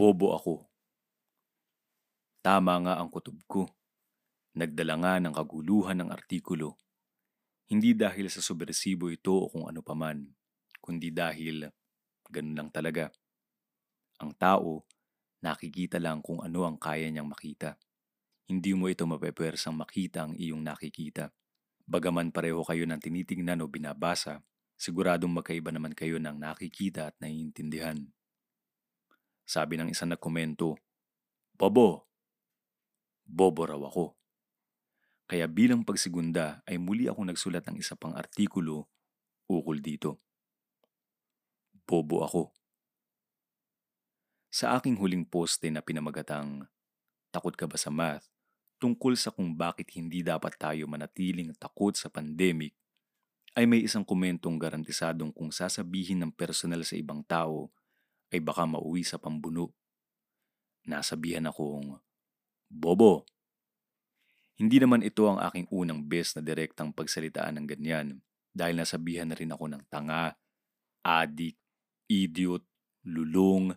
[0.00, 0.64] Bobo ako.
[2.40, 3.68] Tama nga ang kutob ko.
[4.56, 6.80] Nagdala nga ng kaguluhan ng artikulo.
[7.68, 10.24] Hindi dahil sa subversibo ito o kung ano paman,
[10.80, 11.68] kundi dahil
[12.32, 13.12] ganun lang talaga.
[14.24, 14.88] Ang tao,
[15.44, 17.76] nakikita lang kung ano ang kaya niyang makita.
[18.48, 21.28] Hindi mo ito mapepwersang makita ang iyong nakikita.
[21.84, 24.40] Bagaman pareho kayo ng tinitingnan o binabasa,
[24.80, 28.00] siguradong magkaiba naman kayo ng nakikita at naiintindihan.
[29.50, 30.78] Sabi ng isang nagkomento,
[31.58, 32.06] Bobo!
[33.26, 34.14] Bobo raw ako.
[35.26, 38.86] Kaya bilang pagsigunda ay muli akong nagsulat ng isa pang artikulo
[39.50, 40.22] ukol dito.
[41.82, 42.54] Bobo ako.
[44.54, 46.70] Sa aking huling poste na pinamagatang
[47.34, 48.30] Takot ka ba sa math?
[48.80, 52.72] tungkol sa kung bakit hindi dapat tayo manatiling takot sa pandemic,
[53.52, 57.68] ay may isang komentong garantisadong kung sasabihin ng personal sa ibang tao
[58.30, 59.74] ay baka mauwi sa pambuno.
[60.86, 61.98] Nasabihan akong,
[62.70, 63.26] Bobo,
[64.60, 68.08] hindi naman ito ang aking unang best na direktang pagsalitaan ng ganyan
[68.52, 70.36] dahil nasabihan na rin ako ng tanga,
[71.00, 71.56] adik,
[72.06, 72.62] idiot,
[73.08, 73.72] lulong,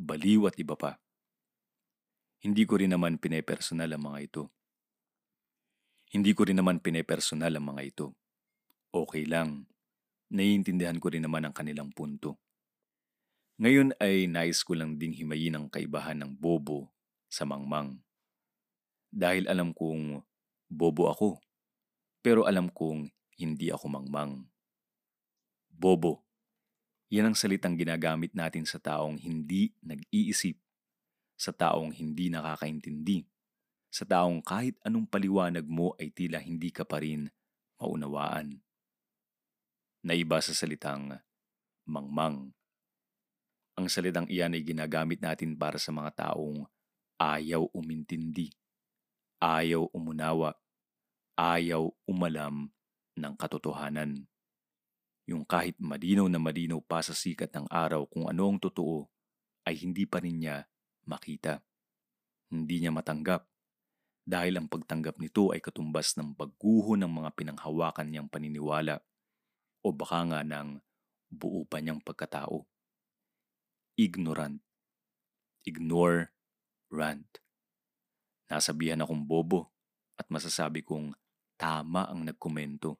[0.00, 0.96] baliw at iba pa.
[2.42, 4.42] Hindi ko rin naman pinepersonal ang mga ito.
[6.10, 8.06] Hindi ko rin naman pinepersonal ang mga ito.
[8.90, 9.70] Okay lang.
[10.32, 12.40] Naiintindihan ko rin naman ang kanilang punto.
[13.60, 16.88] Ngayon ay nais ko lang ding himayin ang kaibahan ng bobo
[17.28, 18.00] sa mangmang
[19.12, 20.24] dahil alam kong
[20.72, 21.36] bobo ako,
[22.24, 24.48] pero alam kong hindi ako mangmang.
[25.68, 26.24] Bobo.
[27.12, 30.56] Yan ang salitang ginagamit natin sa taong hindi nag-iisip,
[31.36, 33.28] sa taong hindi nakakaintindi,
[33.92, 37.28] sa taong kahit anong paliwanag mo ay tila hindi ka pa rin
[37.76, 38.64] maunawaan.
[40.08, 41.20] Naiba sa salitang
[41.84, 42.56] mangmang.
[43.76, 46.68] Ang salitang iyan ay ginagamit natin para sa mga taong
[47.16, 48.52] ayaw umintindi
[49.42, 50.54] ayaw umunawa,
[51.34, 52.70] ayaw umalam
[53.18, 54.22] ng katotohanan.
[55.26, 59.10] Yung kahit malinaw na malinaw pa sa sikat ng araw kung ano ang totoo,
[59.66, 60.62] ay hindi pa rin niya
[61.10, 61.58] makita.
[62.54, 63.42] Hindi niya matanggap
[64.22, 69.02] dahil ang pagtanggap nito ay katumbas ng pagguho ng mga pinanghawakan niyang paniniwala
[69.82, 70.78] o baka nga ng
[71.26, 72.62] buo pa niyang pagkatao.
[74.02, 74.58] Ignorant.
[75.62, 76.34] Ignore,
[76.90, 77.38] rant.
[78.50, 79.70] Nasabihan akong bobo
[80.18, 81.14] at masasabi kong
[81.54, 82.98] tama ang nagkomento.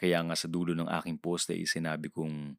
[0.00, 2.56] Kaya nga sa dulo ng aking poste ay sinabi kong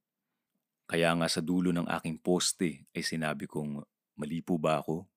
[0.86, 3.82] kaya nga sa dulo ng aking poste ay sinabi kong
[4.22, 5.10] mali po ba ako?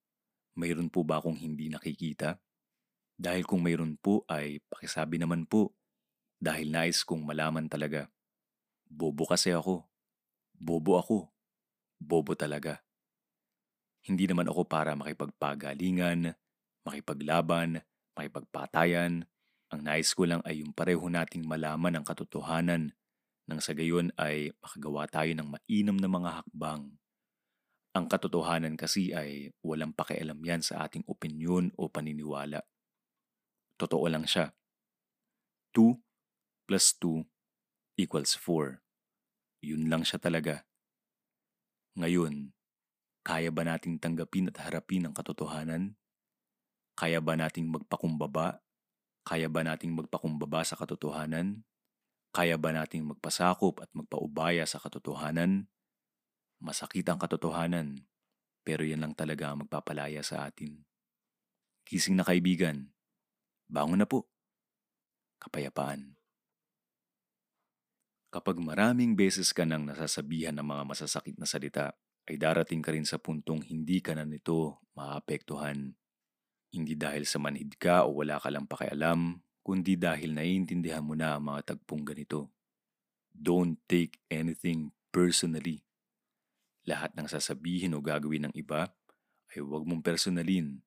[0.57, 2.41] Mayroon po ba akong hindi nakikita?
[3.21, 5.77] Dahil kung mayroon po ay pakisabi naman po
[6.41, 8.09] dahil nais kong malaman talaga.
[8.89, 9.85] Bobo kasi ako.
[10.57, 11.29] Bobo ako.
[12.01, 12.81] Bobo talaga.
[14.01, 16.33] Hindi naman ako para makipagpagalingan,
[16.89, 17.85] makipaglaban,
[18.17, 19.29] makipagpatayan.
[19.71, 22.97] Ang nais ko lang ay yung pareho nating malaman ang katotohanan
[23.47, 26.83] nang sa gayon ay makagawa tayo ng mainam na mga hakbang.
[27.91, 32.63] Ang katotohanan kasi ay walang pakialam yan sa ating opinyon o paniniwala.
[33.75, 34.55] Totoo lang siya.
[35.75, 35.99] 2
[36.67, 37.27] plus 2
[37.99, 38.79] equals 4.
[39.67, 40.70] Yun lang siya talaga.
[41.99, 42.55] Ngayon,
[43.27, 45.99] kaya ba nating tanggapin at harapin ang katotohanan?
[46.95, 48.63] Kaya ba nating magpakumbaba?
[49.27, 51.67] Kaya ba nating magpakumbaba sa katotohanan?
[52.31, 55.67] Kaya ba nating magpasakop at magpaubaya sa katotohanan?
[56.63, 58.07] Masakit ang katotohanan,
[58.63, 60.87] pero yan lang talaga ang magpapalaya sa atin.
[61.89, 62.95] Gising na kaibigan,
[63.67, 64.31] bangon na po.
[65.43, 66.20] Kapayapaan.
[68.31, 71.99] Kapag maraming beses ka nang nasasabihan ng mga masasakit na salita,
[72.31, 75.99] ay darating ka rin sa puntong hindi ka na nito maapektuhan.
[76.71, 81.35] Hindi dahil sa manhid ka o wala ka lang pakialam, kundi dahil naiintindihan mo na
[81.35, 82.55] ang mga tagpong ganito.
[83.35, 85.83] Don't take anything personally.
[86.87, 88.95] Lahat ng sasabihin o gagawin ng iba
[89.51, 90.79] ay huwag mong personalin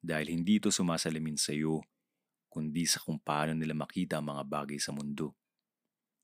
[0.00, 1.84] dahil hindi ito sumasalamin sa iyo
[2.48, 5.37] kundi sa kung paano nila makita ang mga bagay sa mundo.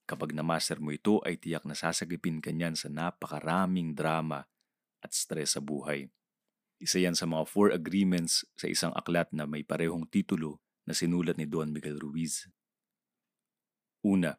[0.05, 4.45] Kapag namaster mo ito ay tiyak na sasagipin ka niyan sa napakaraming drama
[5.01, 6.13] at stress sa buhay.
[6.77, 11.41] Isa yan sa mga four agreements sa isang aklat na may parehong titulo na sinulat
[11.41, 12.45] ni Don Miguel Ruiz.
[14.05, 14.37] Una,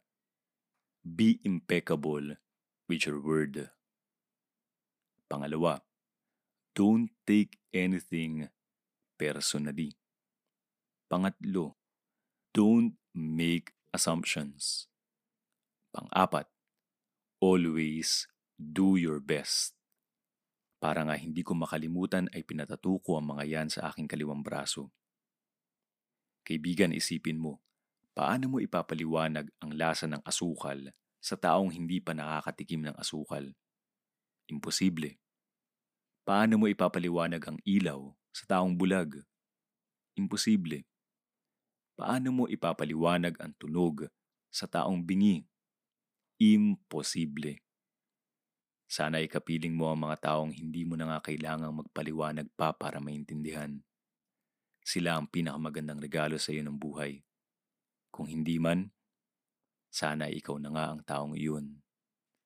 [1.01, 2.37] be impeccable
[2.85, 3.73] with your word.
[5.25, 5.81] Pangalawa,
[6.77, 8.45] don't take anything
[9.17, 9.97] personally.
[11.09, 11.81] Pangatlo,
[12.53, 14.85] don't make assumptions.
[15.95, 16.43] Pang-apat,
[17.39, 18.27] always
[18.59, 19.71] do your best.
[20.83, 24.91] Para nga hindi ko makalimutan ay pinatato ko ang mga yan sa aking kaliwang braso.
[26.43, 27.63] Kaibigan, isipin mo,
[28.11, 30.91] paano mo ipapaliwanag ang lasa ng asukal
[31.23, 33.55] sa taong hindi pa nakakatikim ng asukal?
[34.51, 35.15] Imposible.
[36.27, 39.23] Paano mo ipapaliwanag ang ilaw sa taong bulag?
[40.19, 40.83] Imposible.
[41.95, 44.11] Paano mo ipapaliwanag ang tunog
[44.51, 45.47] sa taong bingi?
[46.45, 47.57] Imposible.
[48.85, 53.81] Sana ikapiling mo ang mga taong hindi mo na nga kailangang magpaliwanag pa para maintindihan.
[54.85, 57.25] Sila ang pinakamagandang regalo sa iyo ng buhay.
[58.13, 58.93] Kung hindi man,
[59.89, 61.81] sana ikaw na nga ang taong iyon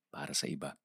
[0.08, 0.80] para sa iba.